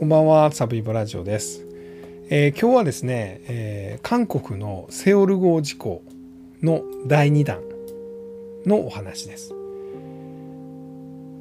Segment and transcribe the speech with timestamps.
[0.00, 1.66] こんばんは、サブイボラジオです。
[2.30, 6.02] えー、今日はですね、えー、韓国のセオル号事故
[6.62, 7.60] の第2弾
[8.64, 9.52] のお話です。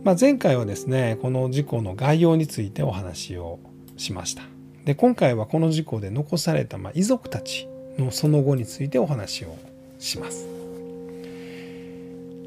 [0.04, 3.60] まあ、前回はですね、この事故の概要についてお話を
[3.96, 4.44] しました。
[4.84, 7.66] で、今回はこの事故で残されたまあ遺族たち
[7.98, 9.58] のその後についてお話を
[10.00, 10.46] します。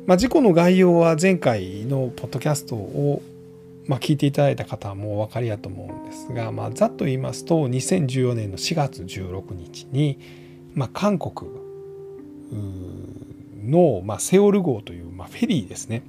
[0.06, 3.22] まあ、事故の概要は前回のポッドキャストを
[3.86, 10.18] まあ、聞いていただいた方はもうお分かりやと思うんですが、まあ、ざっと言いますと2014年の4月16日に、
[10.74, 11.50] まあ、韓国
[13.64, 16.04] の、まあ、セオル号という、まあ、フェリーですね、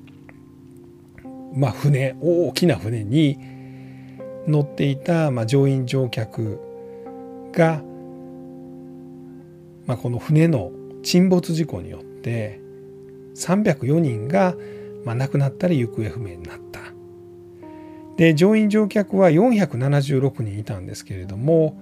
[1.56, 3.40] まあ、船大きな船に
[4.48, 6.60] 乗っていた、まあ、乗員乗客
[7.54, 7.82] が、
[9.88, 12.60] まあ、この船の沈没事故によって
[13.36, 14.56] 304人が、
[15.06, 16.83] まあ、亡くなったり行方不明になった。
[18.18, 21.80] で乗員乗客は476人いたんですけれども、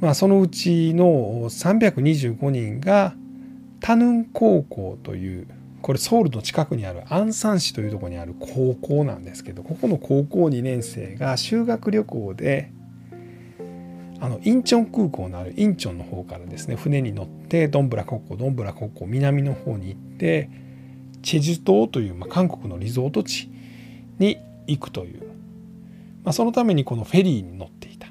[0.00, 3.14] まあ、そのうちの325人が
[3.80, 5.46] タヌン高校という
[5.80, 12.70] これソウルの近くにあるアンサン市というところにある高校なんですけどここの高校2年生が修学旅行で
[14.20, 20.48] あのインチョン空港のあるインチョンの方からですね船に乗ってドンブラ国交ドンブラ国交南の方に行って
[21.22, 23.50] チェジュ島という、まあ、韓国のリゾート地
[24.20, 25.22] に行くという、
[26.24, 28.08] まあ、そのためにこのフェリーに乗っていた。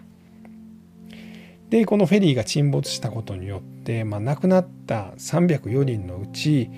[1.70, 6.70] でこのフェリーが沈没したことによって、まあ、亡くなった304人のうち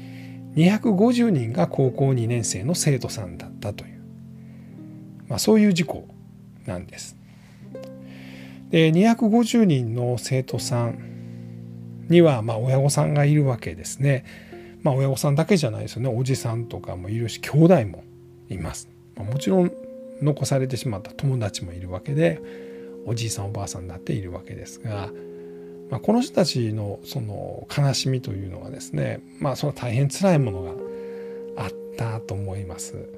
[0.56, 4.02] 250人が高校2年生の生徒さんだったという、
[5.28, 6.08] まあ、そういう事故
[6.66, 7.18] なんです。
[8.70, 14.26] で250人の生徒さんにはまあ親御さんがいるわけですね。
[14.82, 18.04] まあ親御さんだけじゃないですよねおじさんとかもいるし兄弟も
[18.50, 18.93] います。
[19.18, 19.72] もちろん
[20.22, 22.42] 残されてしまった友達もいるわけで
[23.06, 25.10] おじいさんおばあさんだっているわけですが、
[25.90, 33.10] まあ、この人たちのその悲しみというのはですねまあその大変辛いものがあったと思います。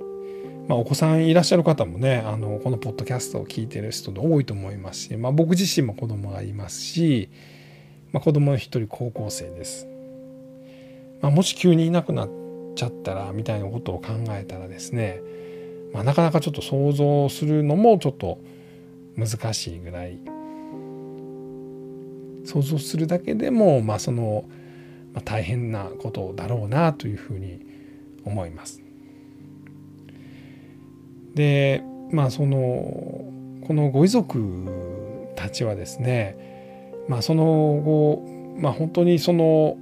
[0.68, 7.30] まあ、お子さんいらっしゃる方もねあのこのポッドキャストを聞いてる人で多いと思いますし、まあ、僕自身も子供がいますし、
[8.12, 9.88] まあ、子供の一人高校生です。
[11.22, 12.30] まあ、もし急にいなくなっ
[12.76, 15.22] ちゃったらみたいなことを考えたらですね
[15.96, 18.40] まあ、なかなかちょっと想像するのもちょっと
[19.16, 20.20] 難しいぐらい
[22.44, 24.44] 想像するだけでも、まあ、その、
[25.14, 27.66] まあ、大変なことだろうなというふうに
[28.26, 28.82] 思います。
[31.34, 31.82] で
[32.12, 38.22] まあそのこのご遺族たちはですね、まあ、その後、
[38.58, 39.78] まあ、本当にその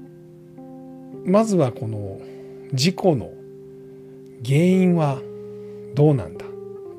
[1.25, 2.19] まずはこの
[2.71, 3.31] 事故の
[4.45, 5.19] 原因は
[5.93, 6.45] どうなんだ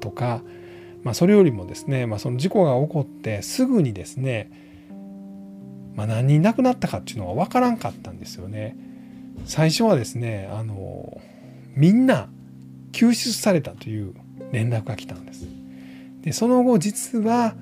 [0.00, 0.42] とか、
[1.02, 4.50] まあ、それよりもですね、まあ、その事故が起こってすぐにですね、
[5.94, 8.76] まあ、何人亡くなったかっていうのは分からんかったんですよね。
[9.46, 11.20] 最初はですねあの
[11.74, 12.28] みんな
[12.92, 14.14] 救出されたという
[14.52, 15.46] 連絡が来たんです。
[16.22, 17.54] でその後実は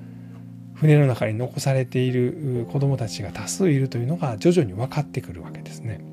[0.73, 6.12] 船の中に残されている子どもたちが多数いるというのが徐々に分かってくるわけですね。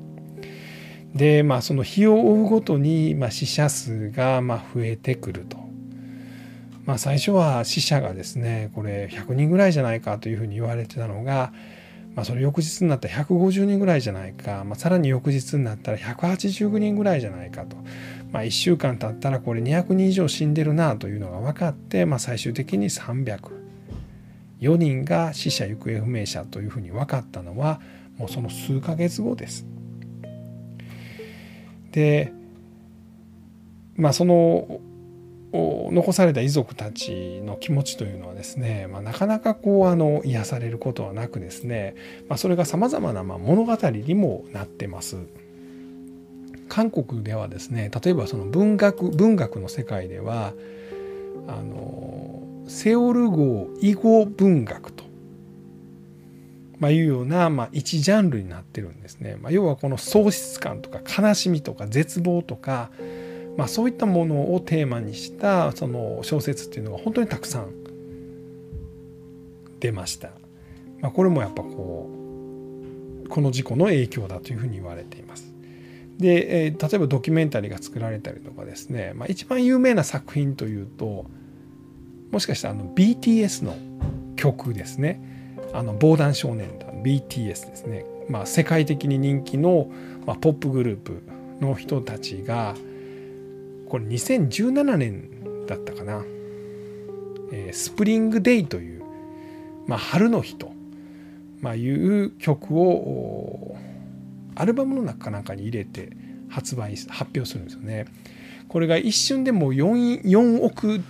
[1.15, 5.71] でまあその日を追うごとに、まあ、死者数がまあ増えてくると。
[6.85, 11.53] まあ、最初は死者がですねこれ100人ぐらいじゃないかというふうに言われてたのが、
[12.15, 17.77] まあ、それ翌日になったら150人ぐらいじゃないか、まあ、さらに翌日になったら180人ぐらいじゃないかと、
[18.31, 23.41] まあ、1週間経ったらこれ200人以上死んでるなというのが分かって、まあ、最終的に304
[24.59, 27.79] 人が死者行方不明者というふうに分かったのは
[28.17, 29.65] もうその数ヶ月後です。
[31.91, 32.33] で
[33.95, 34.79] まあその
[35.53, 41.95] 残された遺族たちの気持ちというのはですね、まあ、なかなかこうあの癒されることはなくですね、
[42.29, 45.17] まあ、それがさまざまな物語にもなってます。
[46.69, 50.53] 韓国ではですね例えばその文学文学の世界では
[51.49, 55.03] あのセオル号囲碁文学と
[56.81, 59.37] まあ、いうような、まあ、一ジャンルになってるんですね。
[59.39, 62.89] まあ、要はこの喪失感とか悲しみとか絶望とか、
[63.55, 67.69] まあ、そういったものをテーマにしたその小説っていうのが本当にたくさん
[69.79, 70.31] 出ました。
[71.01, 72.09] まあ、これもやっぱこ
[73.25, 75.53] うこの事故の影響だというふうに言われています。
[76.17, 81.25] で、えー、例えばドキュメンタリーが作られたりとかですね、まあ、一番有名な作品というと
[82.31, 83.75] もしかしたらあの BTS の
[84.35, 85.30] 曲ですね。
[85.73, 89.89] あの防弾少年団 BTS ですね、まあ、世界的に人気の、
[90.25, 91.23] まあ、ポップグループ
[91.59, 92.75] の人たちが
[93.87, 96.23] これ2017年だったかな
[97.51, 99.03] 「えスプリングデイ」という、
[99.87, 100.71] まあ、春の日と、
[101.59, 103.75] まあ、いう曲を
[104.55, 106.09] アルバムの中かなんかに入れて
[106.49, 108.05] 発売発表するんですよね。
[108.67, 111.01] これが一瞬でも 4, 4億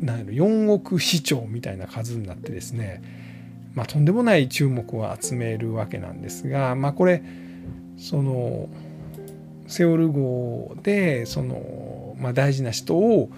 [0.00, 3.02] なんやろ4億視聴みたいな数になってですね、
[3.74, 7.22] まあ、とんでもない注目を集めるわけなんですが、まあ、これ
[7.96, 8.68] その
[9.66, 13.30] セオル号でその、まあ、大事な人を、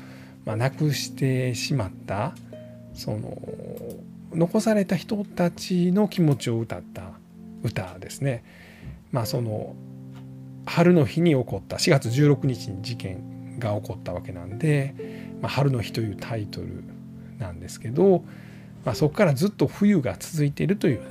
[0.44, 2.34] まあ、亡くしてしまった
[2.94, 3.38] その
[4.34, 7.12] 残された人たちの気持ちを歌った
[7.62, 8.44] 歌ですね。
[9.10, 9.74] まあ、その
[10.66, 14.94] 春の日に起こった4月16日に事件が起こったわけなんで
[15.40, 16.84] 「まあ、春の日」というタイトル
[17.38, 18.24] なんですけど、
[18.84, 21.02] まあ、そこからずっと冬が続いているというよ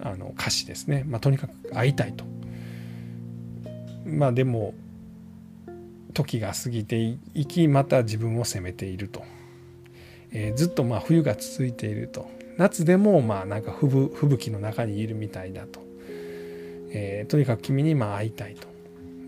[0.00, 2.24] うなあの歌詞ですね、まあ、とにかく会いたいと。
[4.06, 4.74] まあでも
[6.14, 9.22] 時が過ぎていきまた自分を責めていると、
[10.32, 12.28] えー、ずっとまあ冬が続いていると。
[12.56, 15.86] 夏でもまあなんか吹雪の中にいるみたいだと。
[16.90, 18.66] えー、とにかく君にまあ会いたいと、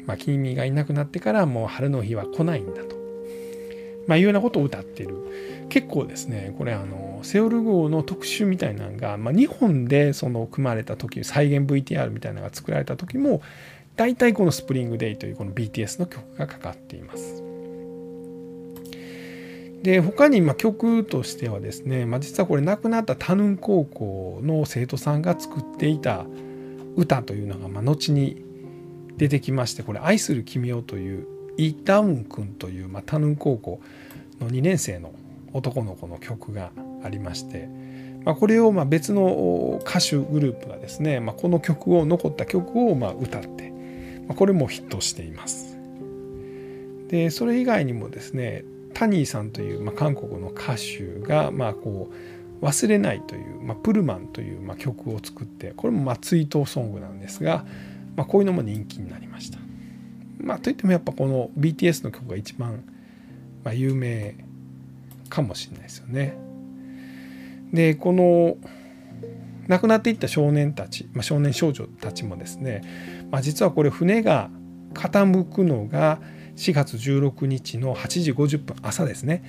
[0.07, 2.97] まあ、君がいなくなってからもう春の日は来ないんだと、
[4.07, 13.43] まあ、いうようなことを歌ってる結構ですねこれあのセオル号の特集みたいなのが、まあ、日本でその組まれた時再現 VTR みたいなのが作られた時も
[13.97, 17.43] 大体この「スプリングデイ」というこの BTS の曲がかかっています。
[19.83, 26.27] で他にま曲としてはですね、まあ、実はこれ亡くなったタヌン高校の生徒さんが作っていた
[26.97, 28.45] 歌というのがま後に
[29.17, 31.27] 出てきましてこれ「愛する君を」という
[31.67, 33.81] イ・ダウン君という、まあ、タヌン高校
[34.41, 35.13] の2年生の
[35.53, 36.71] 男の子の曲が
[37.05, 37.69] ありまして、
[38.25, 43.73] まあ、これをま別の歌手グループがですね、まあ、この曲を残った曲をま歌って、
[44.29, 45.77] まこれもヒットしています。
[47.09, 48.65] でそれ以外にもですね
[48.95, 52.11] タニーさんという、ま韓国の歌手がまこ
[52.63, 57.65] う忘れないという、ま、プルマンという、ま、曲を作ってこれもま追悼ソングなんですが、
[58.17, 59.59] ま、こういうのも人気になりました。
[60.43, 62.85] まあ、といってもやっぱこの BTS の曲が一番、
[63.65, 64.37] まあ、有名
[65.29, 66.37] かもしれないですよね。
[67.73, 68.57] でこの
[69.69, 72.83] 亡くなっていった少年たち、まあ、少年少女たちもですね、
[73.31, 74.51] まあ、実はこれ船が
[74.95, 76.21] 傾くのが
[76.57, 79.45] 4月16日の8時50分朝ですね。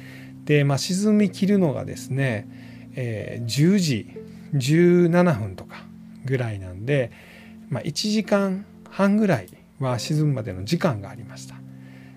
[0.45, 2.47] で、まあ、沈みきるのがですね
[2.93, 4.07] えー、10時
[4.53, 5.85] 17分とか
[6.25, 7.11] ぐらいなんで、
[7.69, 9.47] まあ、1時間半ぐらい
[9.81, 11.55] は沈むまでの時間がありました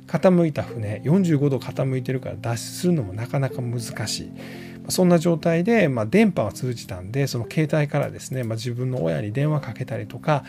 [0.06, 4.32] 傾いた船45度傾いてるから脱出するのもなかなか難しい
[4.88, 10.44] そんな状態で、まあ、電波は通じたんでその携帯からですね、まあ、自分の親に電話かけたりとか、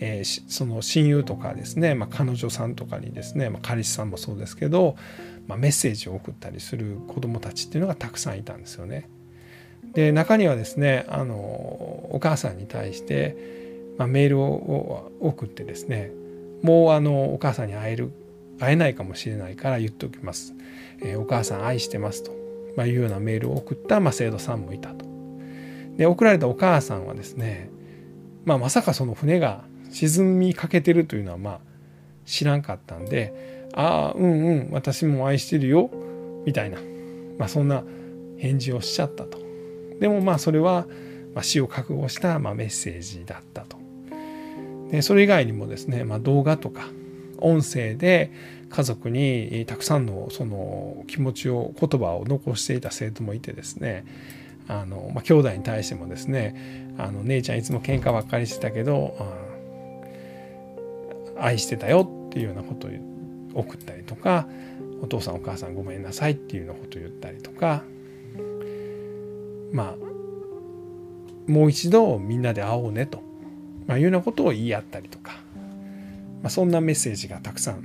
[0.00, 4.96] えー、その親友とかですね、まあ、彼女さんとかにですね、ま、彼氏さんもそうですけど、
[5.46, 9.08] ま、メッセージを送ったりする子どもたちっていうのがたくさんいたんですよね。
[9.92, 13.36] で中にはですねあのお母さんに対して、
[13.96, 16.10] ま、メールを送ってですね
[16.62, 18.12] もうあのお母さんに会える
[18.58, 20.54] 会えないかもしれないから言っておきます、
[21.00, 22.32] えー、お母さん愛してますと、
[22.76, 25.04] まあ、いうようなメールを送った、まあ、生徒さんもいたと
[25.96, 27.70] で送られたお母さんはですね、
[28.44, 31.60] まあ、まさかその船が沈みかけてるというのはまあ
[32.24, 35.90] 知らんかったんで「ああうんうん私も愛してるよ」
[36.46, 36.78] みたいな、
[37.38, 37.84] まあ、そんな
[38.38, 39.38] 返事をしちゃったと。
[40.00, 40.86] でもまあそれは
[41.42, 43.73] 死を覚悟したまメッセージだったと。
[45.02, 46.88] それ以外にもですね、まあ、動画とか
[47.38, 48.30] 音声で
[48.70, 54.04] 家族にたくさんのその気持ちを言葉を残していた生徒もいてですね
[54.68, 59.16] あの、まあ、兄弟に対してもですねあの姉ちゃんいつも喧嘩ばっかりしてたけど、
[61.38, 62.90] 愛してたよっていうようなことを
[63.54, 64.46] 送ったりとか
[65.02, 67.82] お父さんお母さんごめんなさいっていうようなことを言ったりとか
[69.72, 73.22] まあもう一度みんなで会おうねと、
[73.86, 75.32] まあ、いうようなことを言い合ったりとか、
[76.42, 77.84] まあ、そんなメッセージがたくさん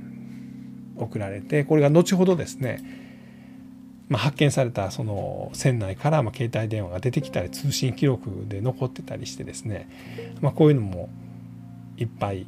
[0.96, 2.82] 送られてこれが後ほどですね、
[4.08, 9.88] まあ、発見されたその船内からま携帯電話が出てきたり通信記録で残ってたりしてですね、
[10.40, 11.08] まあ、こういうのも
[11.96, 12.46] いっぱい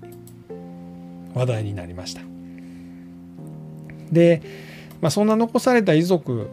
[1.35, 2.21] 話題になりました。
[4.11, 4.43] で、
[5.01, 6.51] まあ、そんな残された遺族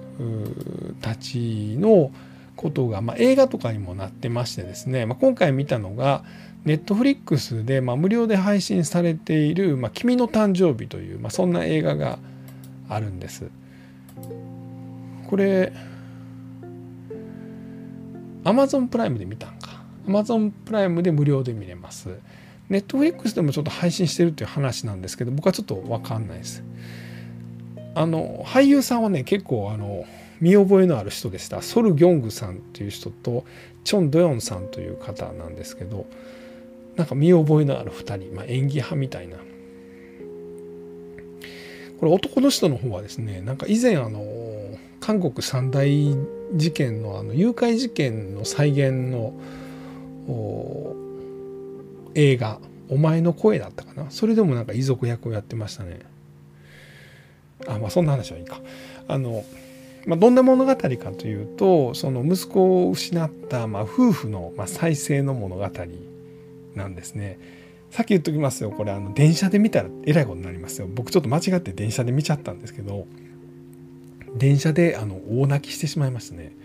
[1.02, 2.12] たちの
[2.60, 6.26] ことが、まあ、映画とかにもなってましてですね、まあ、今回見たのが
[6.66, 12.20] ネットフリックスで、まあ、無料で配信されている「まあ、君の誕生日」という、まあ、そんな映画が
[12.90, 13.46] あるんです。
[15.28, 15.72] これ
[18.44, 22.10] Amazon プライムで見たんか Amazon プライムで無料で見れます。
[22.68, 26.64] ネットフリックスでもちょっと配信してるっていう話なんですけど僕はちょっと分かんないです。
[27.96, 30.06] あの俳優さんはね結構あの
[30.42, 31.62] 見覚えのある人でした。
[31.62, 33.44] ソル・ギョングさんという人と
[33.84, 36.06] チョン・ドヨンさんという方なんですけど
[36.96, 39.38] なんか見覚えのある2人、まあ、演技派みたいな。
[42.00, 44.24] これ男の人の方はですねなんか以前あの
[45.02, 46.16] 韓国三大
[46.56, 49.34] 事件のあの誘拐事件の再現の
[52.16, 54.10] 映画「お前の声」だったかな？
[54.12, 56.00] それでもなんか遺族役をやってましたね。
[57.68, 58.62] あまあそんな話はいいか。
[59.10, 59.44] あの、
[60.06, 65.70] まあ、どんな物語かというとその息子を失った、まあ、夫婦の、まあ、再生の物語
[66.76, 67.40] なんですね。
[67.92, 68.72] さっき言っときますよ。
[68.72, 70.88] これあの電車で見たらえらいことになりますよ。
[70.88, 73.08] 僕ちょっと間違って電車で見ちゃったんですけど
[74.36, 76.56] 電車であの大泣きしてしまいましたね、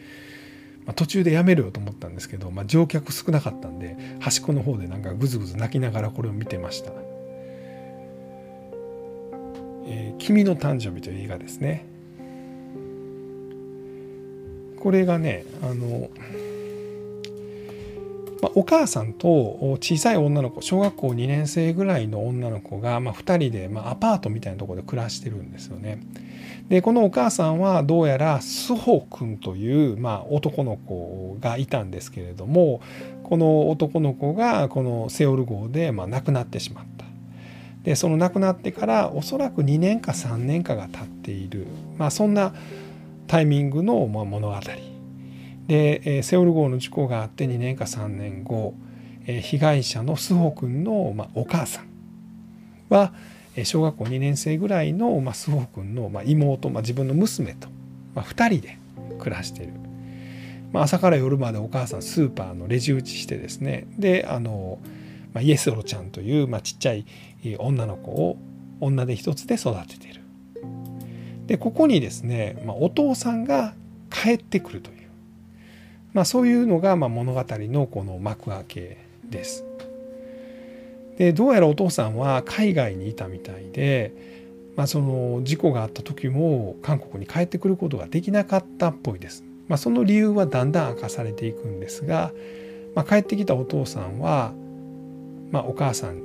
[0.87, 6.93] まあ、途中でやめるよと思ったんですけど、まあ、乗客少なかったんで端っこの方でなんかぐずぐず泣きながらこれを見てました
[9.87, 11.87] 「えー、君の誕生日」という映画ですね。
[14.85, 16.11] これがねあの
[18.43, 26.03] まあ、お母さんと小さい女の子小学校2年生ぐらいの女の子が、まあ、2人で、まあ、アパートみたいなとこで暮らしてるんですよね。
[26.69, 32.83] でこのお母さんはどうやらスホ君という、まあ、男の子がいたんですけれども
[33.23, 37.07] この男の子がこのセオル号で、まあ、亡くなってしまった。
[37.83, 42.53] でその亡くなってからおそらく2年か3年かが経っている、まあ、そんな
[43.27, 44.55] タイミングの、ま、物語。
[45.67, 48.75] でセオル号の事故があって2年か3年後
[49.27, 51.87] 被害者のスホ君の、ま、お母さん。
[52.91, 53.15] は
[53.65, 57.69] 小学校2年生ぐらいの、まあ、スホ君の、ま、妹、ま、自分の娘と、
[58.15, 58.79] ま、2人で
[59.19, 59.73] 暮らしている、
[60.73, 63.87] ま、朝から夜までお母さんスーパーのレジ打ちしてですね。
[63.99, 64.81] であの、
[65.33, 67.07] ま、イエスロちゃんという、ま、ちっちゃい
[67.59, 68.37] 女の子を
[68.81, 70.24] 女で一つで育てている。
[71.47, 73.75] でここにですね、まあ、お父さんが
[74.11, 75.05] 帰ってくるという
[76.15, 78.99] まあ、そういうのがま物語のこの幕開け
[79.29, 79.65] です。
[81.19, 84.13] でどうやらお父さんは海外にいたみたいで、
[84.77, 89.45] まあ、その事故があった時も韓国に帰ってくることができなかったっぽいです。
[89.69, 92.33] まあ、その理由はだんだん明かされていくんですが、
[92.95, 94.53] まあ、帰ってきたお父さんは、
[95.51, 96.23] まあ、お母さん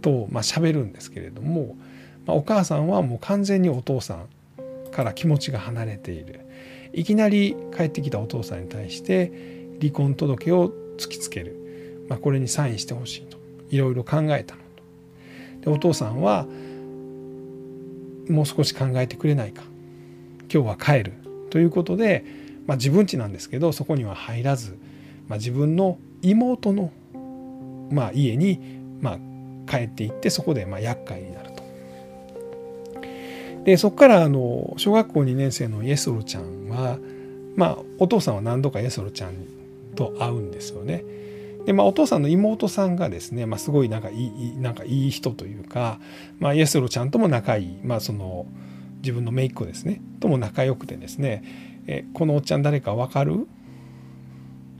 [0.00, 1.76] とまあ喋るんですけれども、
[2.26, 4.26] まあ、お母さんはもう完全にお父さん
[4.90, 6.40] から気持ちが離れている。
[6.92, 9.32] いきなり帰ってきたお父さんに対して
[9.80, 13.38] 離婚届を突きつける、まあ、これにサインしてほしいと。
[13.70, 14.60] いろいろ考えたの
[15.60, 15.70] と。
[15.70, 16.46] でお父さんは
[18.28, 19.62] もう少し考えてくれないか。
[20.52, 21.12] 今日は帰る。
[21.50, 22.24] ということで、
[22.66, 24.78] まあ、自分家なんですけどそこには入らず、
[25.28, 26.92] まあ、自分の妹の、
[27.90, 28.60] まあ、家に、
[29.00, 29.18] まあ、
[29.70, 31.51] 帰っていってそこでまあ厄介になる。
[33.64, 36.98] でそこからあの小学校2年生のイエスロちゃんは、
[37.54, 39.34] まあ、お父さんは何度かイエスロちゃん
[39.94, 41.04] と会うんですよね。
[41.64, 46.00] でまあ、お父さんの妹さんがですね、まあ、すごいなんかいいなんかいい人というか、
[46.40, 48.46] まあ、イエスロちゃんとも仲いい、まあ、その
[48.96, 50.00] 自分の姪っ子ですね。
[50.18, 51.44] とも仲良くてですね
[51.86, 53.46] えこのおっちゃん誰か分かる？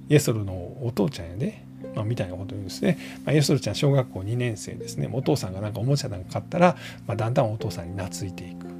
[0.09, 1.63] イエスロのお父ちゃんやで、
[1.95, 5.09] まあ、みたいなこと言うんですね、まあ、イエスロちゃん小学校2年生ですね。
[5.13, 8.72] お父さんがなんかおもちゃなんか買ったら、まあ、だんだんお父さんに懐いていく。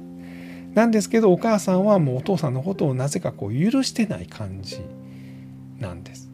[0.73, 4.81] なんですけどお母さんはもうお父さんのことをなぜかこう許してない感じ
[5.79, 6.31] なんです。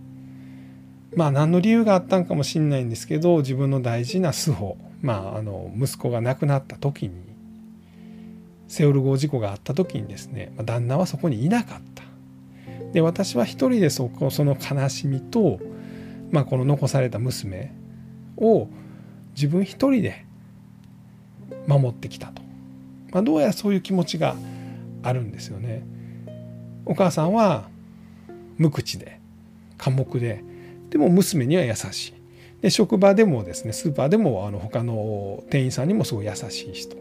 [1.15, 7.15] まあ何の理由があったんかもしれないんですけど自分の大事な素穂、まあ、あの息子が亡くなった時に
[8.67, 12.03] セオル号事故があった時にですね旦那はそこにいなかった。
[12.93, 15.59] で私は一人でそこその悲しみと、
[16.31, 17.71] まあ、この残された娘
[18.37, 18.67] を
[19.35, 20.25] 自分一人で
[21.67, 22.38] 守ってきたと。
[23.11, 24.35] まあ、どうやらそういう気持ちが
[25.03, 25.83] あるんですよね。
[26.85, 27.69] お母さんは
[28.57, 29.19] 無口で
[29.77, 30.43] 寡黙で
[30.89, 32.13] でも娘には優しい。
[32.61, 36.97] で職場でもですねスーパーでもあの他の店員さんにもすごい優しい人。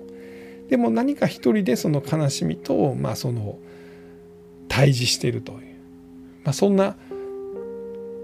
[0.69, 3.59] でも何か一人でその悲しみと、まあ、その
[4.69, 5.59] 対峙しているという、
[6.45, 6.95] まあ、そんな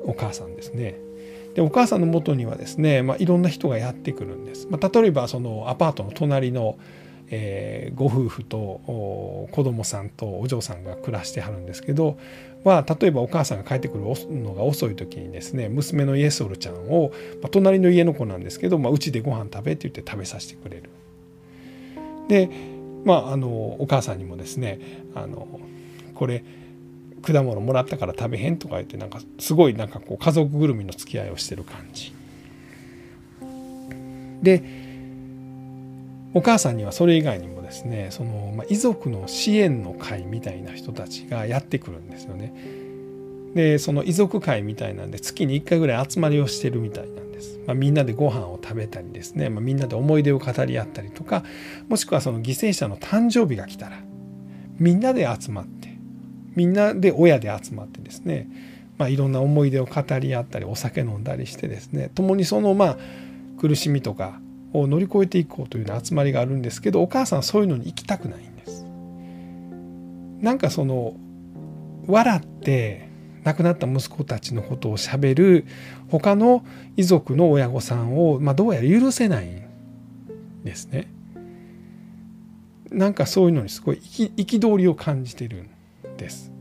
[0.04, 0.96] お母さんですね。
[1.54, 4.68] でお母さんのもとにはですね、まあ、いろんな人がやってくるんです。
[4.68, 6.76] まあ、例えばそのアパートの隣の
[7.30, 12.18] えー、ご夫婦と子供さんとお嬢さんが暮らしてはるんですけど
[12.64, 17.12] は例えばお母さんが帰ってくるのが遅い時にですね娘のイエソルちゃんを、
[17.42, 20.90] まあ、隣の家の子なんですけどうち、でご飯食べって言って食べさせてくれる。
[22.28, 22.48] で
[23.04, 24.80] まああのお母さんにもですね
[25.14, 25.60] あの
[26.14, 26.42] これ
[27.20, 32.14] 果物もらったから食べへんとか言ってなんかすごいなんかこう家族ぐるみの付き合いをしてる感じ。
[34.42, 34.83] で
[36.34, 42.54] お母さんにはそれ以外にもですねその、まあ、遺族の支援の会みたいな人たちがやってくるんですよね。
[43.54, 47.60] でその遺族会みたいなんで月に1回ぐらい集まりをしてるみたいなんです。
[47.66, 51.44] まあ、みんなでご飯を食べたりですね、まあ、みんなで思い出を語り合ったりとか
[51.88, 53.98] もしくはその犠牲者の誕生日が来たら
[54.78, 55.96] みんなで集まって
[56.56, 58.48] みんなで親で集まってですね、
[58.98, 62.98] まあ、いろんな思い出を語り合ったりお酒飲んだりしてですね共にそのまあ
[63.58, 64.40] 苦しみとか
[64.74, 68.84] を乗り越えていこうというような集まりがあるんですけどお母さんはそういうのに行きたくないんです。
[70.40, 71.14] なんかその
[72.06, 73.08] 笑って
[73.44, 75.64] 亡くなった息子たちのことをしゃべる
[76.08, 76.64] 他の
[76.96, 79.62] 遺族の親御さんを、まあ、どうやら許せないん
[80.64, 81.08] ですね。
[82.90, 86.52] なんかそういうのにすごい憤りを感じてるんです。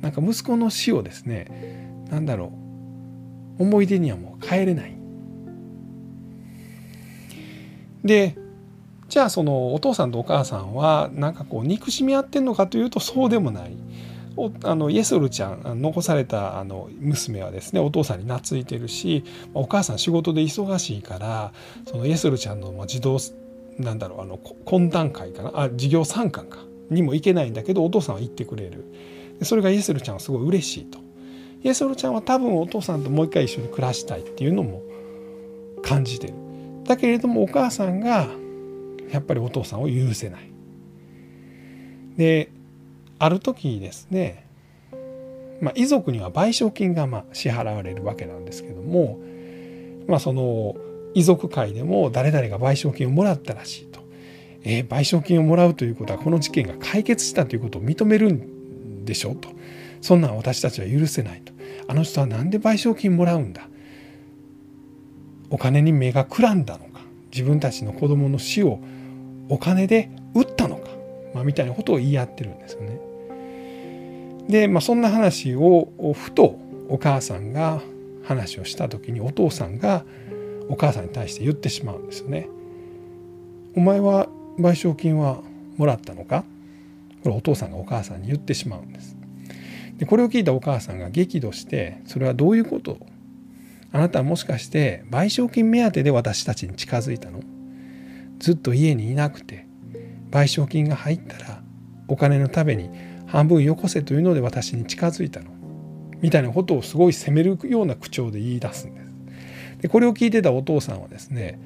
[0.00, 2.52] なんか息子の死をですね何だろ
[3.58, 5.05] う思い出にはもう帰れない。
[8.06, 8.38] で
[9.08, 13.76] じゃあそのお父さんとお母さんはなんかこう憎しみ合ってんのかというとそうでもない。
[14.64, 21.54] あのイエソルちゃん残されたあの娘はですねお父さんに懐いてるしお母さん仕事で忙しいから
[21.86, 23.18] そのイエソルちゃんの児童
[23.78, 25.52] なんだろうあの懇談会かな？
[25.54, 26.58] あ授業参観か？
[26.90, 28.84] にも行けないんだけどお父さんは行ってくれる。
[29.42, 30.98] それがイエソルちゃんはすごい嬉しいと。
[31.62, 34.82] イエソルちゃんは多分お父さんともう一回一緒に暮らしたいっていうのも
[35.82, 36.34] 感じてる。
[36.86, 38.28] だけれどもお母さんが
[39.10, 40.50] やっぱりお父さんを許せない
[42.16, 42.50] で
[43.18, 44.48] ある時ですね、
[45.60, 49.18] まあ、遺族には賠償金がまあ支払われるわけなんですけども、
[50.06, 50.76] まあ、その
[51.14, 54.04] 遺族会でも誰々が賠償金をもらったらしいと。
[54.68, 59.48] えー、賠償金をもらうということはこの事件が解決したということを認めるんでしょうと。
[60.00, 61.52] そんなん私たちは許せないと。
[61.88, 63.68] あの人は何で賠償金もらうんだ。
[65.50, 67.00] お金に目がくらんだのか。
[67.30, 68.80] 自分たちの子供の死を
[69.48, 70.90] お金で売ったのか。
[71.34, 72.98] まあ、みたいなことを言い合ってるんですよね。
[74.48, 77.82] で、まあ、そんな話をふとお母さんが
[78.24, 80.04] 話をした時にお父さんが
[80.68, 82.48] お母さんに対して言ってしまうんですよね。
[83.74, 84.28] お前は
[84.58, 85.42] 賠償金は
[85.76, 86.44] もらったのか？
[87.22, 89.16] これお父さんがお母さんに言ってしまうんです。
[89.98, 92.98] でこれを聞いたお母さんが激怒してそれはどういうこと
[93.96, 97.40] あなたはもしかして賠償金目当てで私たちに近づいたの？
[98.38, 99.66] ずっと家にいなくて
[100.30, 101.62] 賠償金が入ったら
[102.06, 102.90] お金のために
[103.26, 105.50] 半分よこせというので私に近づいたの？
[106.20, 109.06] みたいなことをすごい責めるような口調で言い出すんです。
[109.80, 111.58] でこれを聞いてたお父さんはですね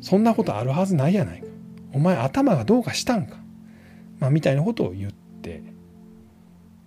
[0.00, 1.46] そんなことあるはずないやないか
[1.92, 3.38] お前頭がどうかしたんか、
[4.20, 5.64] まあ、みたいなことを言って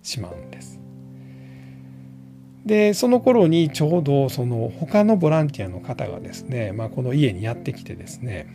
[0.02, 0.80] しまうんです。
[2.66, 8.48] でその頃にちょうどその他のボランティアの方がですね、まあ、この家にやってきてですね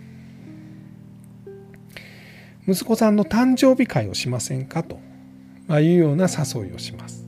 [2.67, 4.99] 息子さんの誕生日会をしませんかと
[5.79, 7.25] いうような誘いをします。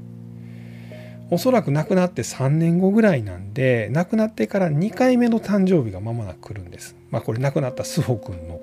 [1.32, 6.96] おそらく亡くなって3年後ぐらいなんで亡くなってから2回目の誕生日が間もなく来るんです。
[7.10, 8.60] まあこれ亡くなった須保君の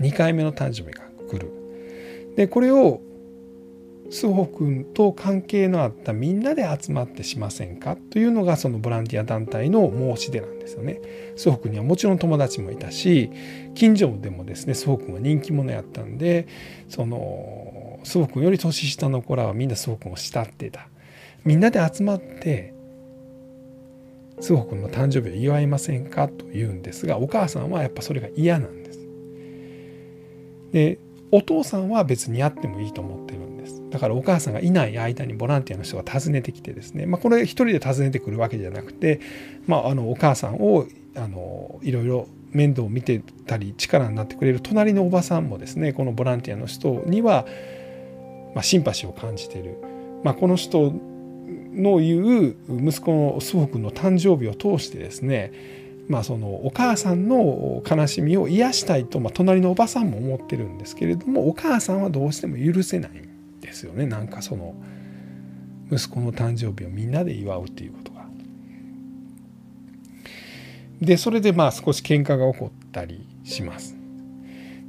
[0.00, 1.50] 2回目の誕生日が来る。
[2.36, 3.00] でこれを
[4.14, 11.00] 須保君と関係のあったみんなで集まってしませんかというのがそのボランティア団体の申し出なんですよね。
[11.36, 13.28] 須保君にはもちろん友達もいたし
[13.74, 16.46] 近所でもですね須保君は人気者やったんで
[16.88, 20.86] その須保君より年下の子らはみんな須保君を慕ってた。
[21.44, 22.72] みんなで集まって
[24.38, 29.00] 須保君の誕生日を祝いませんかと言うんですがお母さんはやっぱそれが嫌なんです。
[30.70, 30.98] で
[31.32, 33.53] お父さんは別にやってもいいと思ってるんです
[33.94, 39.20] だからお母さんがいない間にボランティアの人が訪ねてきてですね、まあ、これ一人で訪ねてくるわけじゃなくて、
[39.68, 47.46] まあ、あのお母さんをあのいろいろ面倒を見てたり力になってくれる隣のおばさんもですねこのボランティアの人には、
[48.56, 49.78] まあ、シンパシーを感じてる、
[50.24, 50.92] まあ、この人
[51.72, 63.33] の言う息子の祖父君の誕生日を通してですねまあ、そのお母さんの悲しみを癒したいと、まあ、隣のおばさんも思ってるんですけれどもお母さんはどうしても許せない。
[63.64, 64.74] ですよねなんかその
[65.90, 68.24] 息子の誕生日をみんなで祝うっていうことが。
[71.00, 73.96] でそれでまあ少し喧嘩が起こったりします。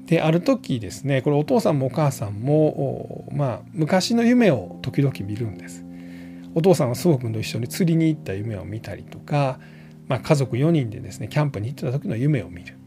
[0.06, 5.84] である時ですねこれお父さんもお母さんもまあ昔の夢を時々見るんです。
[6.54, 9.60] お父さんはすごくと一緒に釣りに行った夢を見たりとか
[10.08, 12.78] まあ、家族4人でですねキャンプに行ってた時の夢を見る。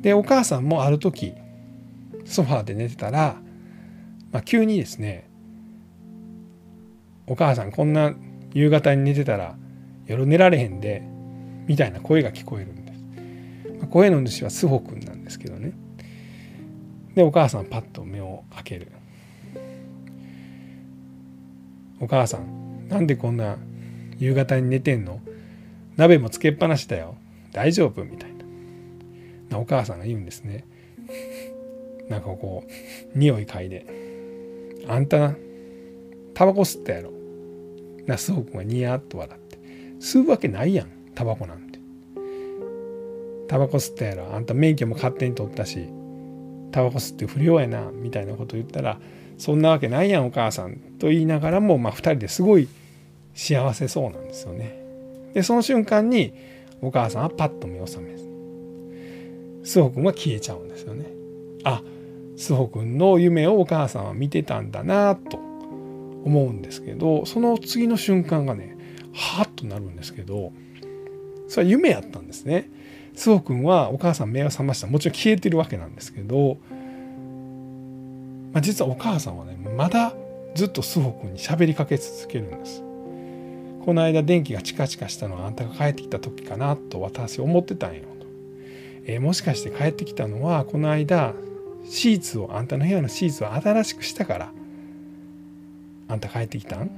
[0.00, 1.34] でお母さんもある時
[2.24, 3.36] ソファーで寝てたら、
[4.30, 5.28] まあ、急にですね
[7.26, 8.14] 「お母さんこんな
[8.52, 9.56] 夕方に寝てたら
[10.06, 11.02] 夜寝られへんで」
[11.66, 12.98] みたいな声が聞こえるんです。
[13.78, 15.72] まあ、声の主はスホ君なんですけどね。
[17.14, 18.92] でお母さんパッと目を開ける。
[22.00, 23.58] お母さんなんでこんな
[24.18, 25.20] 夕方に寝てんの？
[25.96, 27.16] 鍋もつけっぱなしだよ。
[27.52, 28.04] 大丈夫？
[28.04, 28.30] みたい
[29.50, 30.64] なお母さんが言うんですね。
[32.08, 33.84] なんかこう匂い嗅いで
[34.88, 35.34] 「あんた
[36.34, 37.12] タバコ吸ったやろ」
[38.06, 39.58] なすごくがニヤッと笑って
[40.00, 41.78] 「吸うわけないやんタバコなんて」
[43.48, 45.88] 「タバコ吸ったやろあんた免許も勝手に取ったし
[46.72, 48.98] タバコ吸って不良やな」みたいなこと言ったら
[49.36, 52.68] 「そんなわけないやんお母さん」と言いながらも、まあ、2人ですごい
[53.34, 54.82] 幸せそうなんですよね。
[55.34, 56.32] でその瞬間に
[56.80, 58.18] お母さんはパッと目を覚める。
[59.62, 61.06] 須保君は消えちゃうんですよね。
[61.64, 61.82] あ
[62.38, 68.78] 須保君の夢をお母さんは見てたんだなと思うんですけどその次の瞬間がね
[69.12, 70.52] はっとなるんですけど
[71.48, 72.70] それは夢やったんですね。
[73.14, 76.58] 須保君はお母さん目を覚ましたもちろん消えてるわけなんですけど、
[78.52, 80.14] まあ、実はお母さんはねまだ
[80.54, 82.84] ずっと須保君に喋りかけ続けるんです。
[83.84, 88.26] この間電気がチカチカしたのはあんたが帰ってきた時かなと私思ってたんよと、
[89.06, 91.34] えー、もしかして帰ってきたのはこの間
[91.90, 94.52] シーツをあんたの部屋のシーツを新しくしたから。
[96.08, 96.90] あんた帰ってきたん？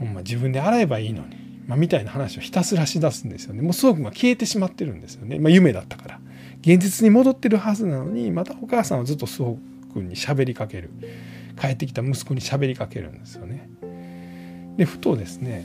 [0.00, 3.62] ほんま自分で洗えばいいのに、まあ、みたいな話をひたすらしだすんですよね。
[3.62, 6.20] もうすごくま消えてしまってるんですよね、まあ、夢だったから。
[6.60, 9.58] 現実に戻ってるはずなのにまたお母さんはずっとすご
[9.92, 10.90] くんに喋りかける。
[11.60, 13.68] 帰ってきた息子に喋りかけるんですよね。
[14.76, 15.64] でふとですね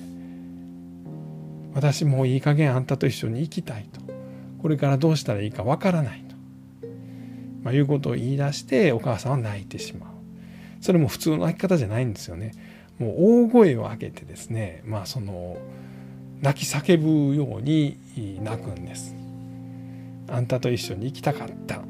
[1.73, 4.01] 私もういい加減あんたと一緒に生きたいと。
[4.61, 6.23] これからどうしたらいいかわからない、
[7.63, 10.09] まあ、いうことを言い出してお母さんは泣いてしまう。
[10.81, 12.53] それも普通の泣き方じゃないんですよね。
[12.99, 15.57] もう大声を上げてですねまあその
[16.41, 17.97] 泣き叫ぶように
[18.41, 19.15] 泣くんです。
[20.27, 21.81] あんたと一緒に生きたかった。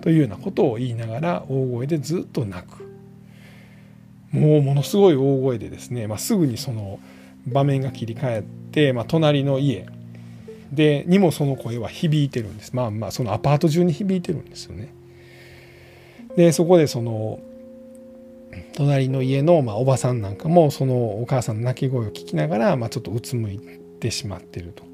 [0.00, 2.84] というようなことを言いながら大声でずっと泣く。
[4.32, 6.98] もうものすごい大声でですね、まあ、すぐにその
[7.46, 9.86] 場面が切り替えて、まあ、隣の家。
[10.72, 12.74] でにもその声は響いてるんです。
[12.74, 14.92] まあまあそのアパート中に響いてるんですよね。
[16.36, 17.40] でそこでその
[18.74, 23.58] 隣の家の、ま、おばさんなんかもそのお母さんの泣き声を聞きながら、ま、ちょっとうつむい
[24.00, 24.84] てしまってると。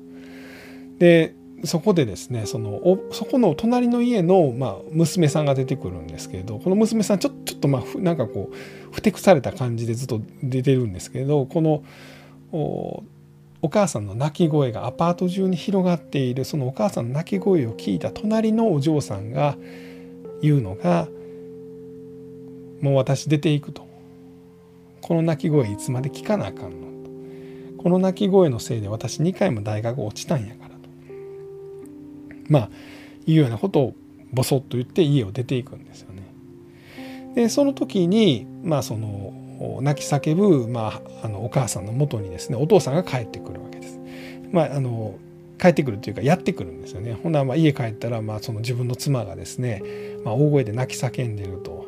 [0.99, 2.81] でそこでですねその
[3.13, 11.83] そこの隣の家の、ま、娘さんが出てくるんですけれどこの娘さんちょちょっとまあなんかこうふてくされた感じでずっと出てるんですけれどこの
[12.53, 13.03] お
[13.63, 19.59] お母さんの泣き声がアパート中に広がっているそのお母さんの泣き声を聞いた隣のお嬢さんが
[20.41, 21.09] 言うのが
[22.81, 23.87] 「もう私出ていく」と
[25.01, 26.89] 「この泣き声いつまで聞かなあかんの」
[27.79, 30.89] 「この泣き声のせいで私2回も大学落ちたんやからと」
[32.49, 32.71] まあ
[33.27, 33.95] いうようなことを
[34.33, 36.23] ボソッと言って家を出ていくんですよね。
[37.35, 39.33] でその時にまあその
[39.83, 43.99] 泣き叫ぶ、まあ、あのお母さんのもとにですねお父さんが帰ってくるわけです。
[44.53, 45.15] まああの
[45.59, 47.13] 帰ってくるというかやってくるんですよね。
[47.23, 49.83] ほんならまあ家帰ったらまあその自分の妻がですね、
[50.25, 51.80] まあ、大声で泣き叫んでると。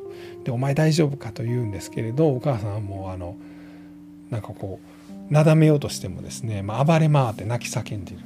[0.45, 3.37] で「お前大丈夫か?」と言うんですけれどお母さんはもうあの
[4.31, 4.81] なんかこ
[5.31, 8.23] うなだめようとしてもですね、まあ、暴れ回って泣き叫んでいる。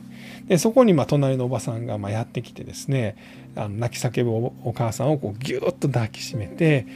[0.49, 3.17] でそこにま隣のおばさんがまやってきてですね
[3.57, 6.87] あの泣き叫ぶお母さんをこうギュッと抱きしめて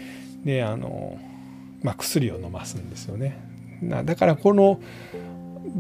[0.45, 1.19] であの、
[1.83, 3.39] まあ、薬を飲ますんですよね。
[4.05, 4.81] だからこの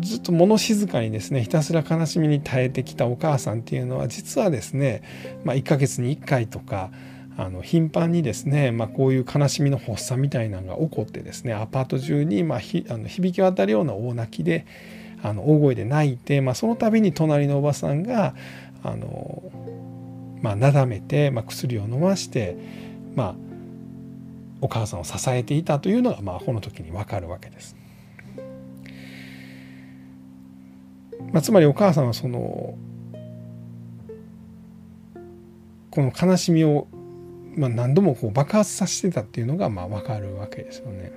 [0.00, 5.02] ずっと物静かにですねひたすら悲しみに耐えてきたお母さんっていうのは実はですね、
[5.44, 6.90] まあ、1ヶ月に1回とか
[7.40, 14.66] あの頻繁にですね、まあ、こういう悲しみの発作みたいなのが起こってですねアパート中にまあひあの響き渡るような大泣きで
[15.22, 18.34] あの大声で泣いて、まあ、その度に隣のおばさんが
[18.82, 19.42] あの、
[20.42, 22.56] まあ、なだめて、まあ、薬を飲まして、
[23.14, 23.34] まあ、
[24.60, 27.74] お母さんを支えていたというのが、まあ、この時に分かるわけです。
[31.32, 32.76] まあ、つまりお母さんはその
[35.90, 36.86] この悲しみを、
[37.56, 41.12] まあ、何度もこう爆発させてたっていうのがまあ分かるわけですよね。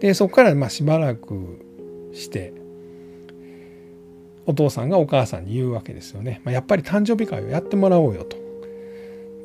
[0.00, 1.64] でそこからまあしばらく
[2.12, 2.52] して
[4.46, 8.36] お父さんがお母さんに言うわけですよね、まあ、やっぱり誕生日会をやってもらおうよと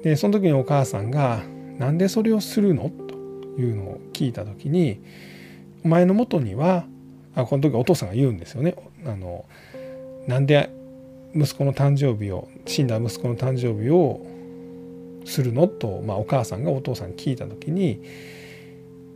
[0.04, 1.44] でその時にお母さんが
[1.78, 3.16] 「なんでそれをするの?」と
[3.62, 5.00] いうのを聞いた時に
[5.86, 6.88] 「お前のもとには」
[7.36, 8.74] あこの時お父さんが言うんですよね
[9.06, 9.46] あの
[10.26, 10.72] なんで
[11.36, 14.26] 息子の誕生日を死んだ息子の誕生日を
[15.26, 15.68] するの？
[15.68, 18.02] と、まあ、お母さんがお父さんに聞いた時に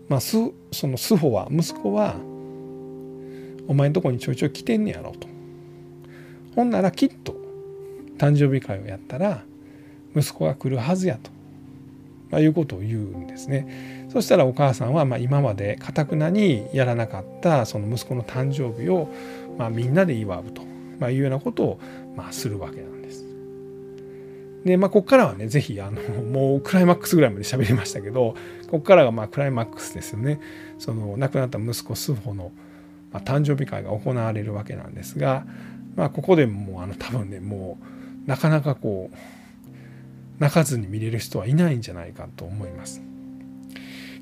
[0.09, 2.15] まあ、その祖母は息子は
[3.69, 5.29] お前のとこにちょいちょい来てんねやろと。
[6.53, 7.33] ほんならきっと
[8.17, 9.45] 誕生日会をやったら
[10.13, 11.31] 息子が来るはずやと、
[12.29, 14.09] まあ、いうことを言うんですね。
[14.11, 19.07] そしたらお母さんはま今までかたくなにやらなかったその息子の誕生日を
[19.57, 20.61] まみんなで祝うと、
[21.01, 21.79] まあいうようなことを
[22.15, 23.25] まあするわけなんです。
[24.63, 28.35] でまあここからはね是非あの もうクライマックスぐらいまで喋りましたけど
[28.67, 30.39] ここからがまあクライマックスですよね。
[30.77, 32.51] その亡くなった息子スホの、
[33.11, 35.45] まあ誕生日会が行われるわけなんですが、
[35.95, 37.77] まあ、ここでもうあの多分ねも
[38.25, 39.17] うなかなかこう
[40.39, 43.01] 泣かずに見れる人はいないんじゃないかと思います。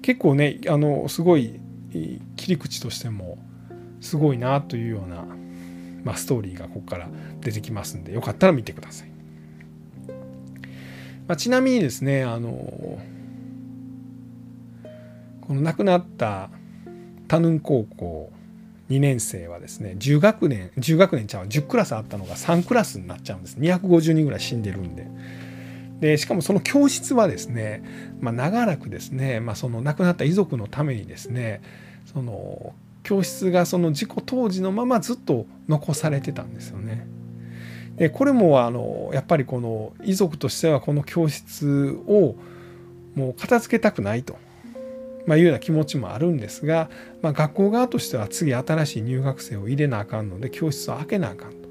[0.02, 1.60] 結構ねあのすごい
[1.92, 3.38] 切り口としても
[4.02, 5.26] すごいなというような、
[6.04, 7.10] まあ、ストーリーがここから
[7.42, 9.10] 出てきますんでよかったら見てください。
[11.28, 13.00] まあ、ちなみにですねあの
[15.42, 16.50] この亡くなった
[17.28, 18.32] タヌン高校
[18.90, 25.08] 2年生はですね10学年10学年ちゃう10クラスあったのが3クラスになっちゃうんです250人ぐらい死んでるんで。
[26.00, 27.84] でしかもその教室はですね、
[28.22, 31.62] まあ、長らくですね、まあ、その亡くなった遺族のためにですね
[32.06, 32.74] その
[33.10, 37.08] 教室がその事故当時のままずっと残されてたんですよね。
[37.96, 42.36] でこれもあのやっぱりこの遺族としてはこの教室を
[43.16, 44.38] もう片付けたくないと、
[45.26, 46.92] まあ、いうような気持ちもあるんですが、
[47.24, 51.68] まあ、学校側としては次新しい入学生を入れなあかんので教室を開けなあかんと、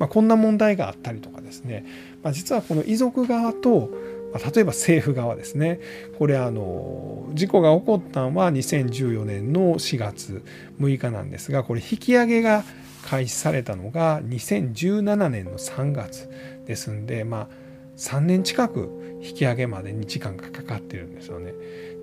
[0.00, 1.86] まあ、こんな問題があったりとかですね、
[2.24, 3.90] まあ、実はこの遺族側と
[4.34, 5.80] 例えば政府側ですね
[6.18, 10.44] これあの事故が起こったのは2014年の4月
[10.80, 12.64] 6日なんですがこれ引き上げが
[13.04, 16.28] 開始されたのが2017年の3月
[16.66, 17.48] ですんでまあ
[17.96, 21.54] 3年近く引き上げまでに時間がかかってるんですよね。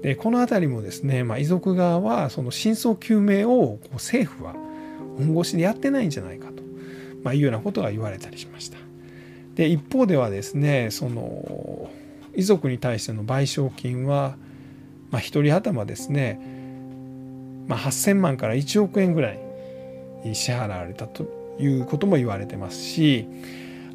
[0.02, 4.56] でこの辺りもですね、まあ、遺族側はその真相究明をこう政府は
[5.18, 6.64] 本腰でやってないんじゃないかと、
[7.24, 8.78] まあ、いうようなことが言われたりしました。
[9.56, 11.90] で一方ではですねその
[12.36, 14.36] 遺族に対しての賠償金は、
[15.10, 16.40] まあ、1人頭ですね、
[17.68, 19.40] まあ、8,000万から1億円ぐらい
[20.34, 21.24] 支払われたと
[21.60, 23.28] いうことも言われてますし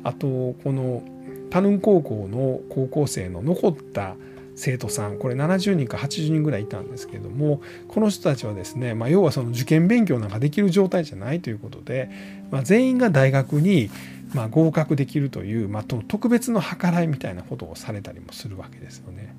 [0.05, 0.27] あと
[0.63, 1.03] この
[1.51, 4.17] タヌン高校の高校生の残った
[4.57, 12.11] 生徒さんこれ70人か80人ぐらいいたんですけどもこの人たちはですね、まあ、要はその受験勉強なんかできる状態じゃないということで、
[12.51, 13.91] まあ、全員が大学に
[14.35, 19.35] まあ、合格できるという、まあ、特別の計らいみたいなことをされたりもするわけですよね。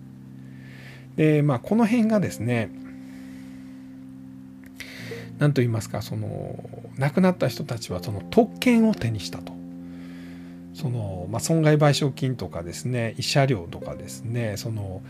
[1.17, 2.69] でまあこの辺がですね
[5.39, 6.63] 何と言いますかその
[6.97, 9.57] 亡くなった人たちはその特権を手にしたと。
[10.73, 15.01] そのまあ、損害賠償金とかですね慰謝料とかですねその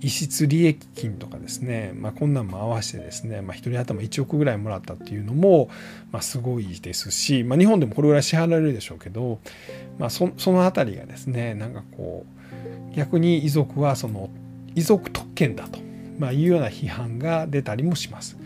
[0.00, 5.68] 逸失利益金とかですね、まあ、こんなんも合わせてですね、まあ、1人頭1億ぐらいもらったっていうのも、
[6.12, 9.40] まあ、すごいですし、まあ、日本でもこれぐらい支払われるでしょうけど、
[9.98, 12.24] まあそ、その辺りがですねなんかこ
[12.92, 14.30] う逆に遺族はその
[14.74, 15.80] 遺族特権だと、
[16.18, 18.36] まあ、いうような批判が出たりもします。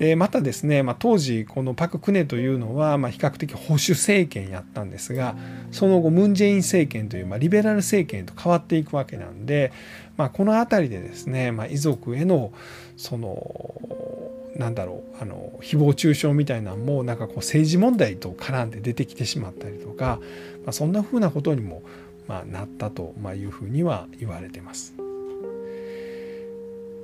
[0.00, 5.36] でまたですね、まあ、当時このパク・クネというのは、まあ、比較的保守政権やったんですが
[5.72, 9.72] その後ムン・ジェイン政権という、まあ、リベラル政権と変わっていくわけなんで、
[10.16, 12.50] まあ、この辺りでですね、まあ、遺族への
[12.96, 13.74] その
[14.56, 20.18] なんだろうあの誹謗中傷みたいなのもなんかこう政治問題と絡んで出てきてしまったりとか、
[20.64, 21.82] まあ、そんなふうなことにも、
[22.26, 24.94] まあ、なったというふうには言われてます。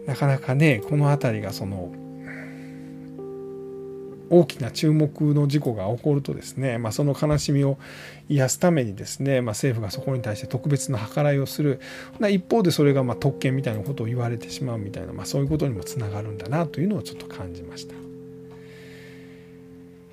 [0.07, 1.93] なかなかねこの辺りがその
[4.31, 7.79] 大きな注目の事故が起こるとですね、まあ、その悲しみを
[8.29, 11.81] 癒すためにですね、まあ、政府がそこに対して特別な計らいをする
[12.29, 17.95] 一方でそれがまあ特権みたいなことを言われてしまうみたいな、まあ、そういうことにもつながるんだなというのをちょっと感じました。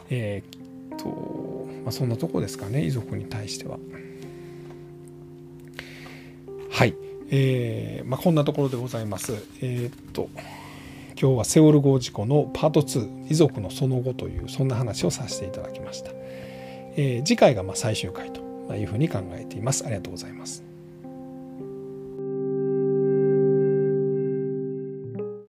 [0.10, 3.80] えー、っと、まあ、そんなとこですかね遺族に対しては。
[6.70, 6.96] はい、
[7.30, 9.34] えーまあ、こんなところでございます。
[9.62, 10.30] えー、っと
[11.24, 16.12] 今日はセオル号事故のパート2遺族のその後というそんな話をさせていただきました、
[16.98, 18.42] えー、次回がま最終回と
[18.76, 19.86] いうふうに考えています。
[19.86, 20.73] ありがとうございます。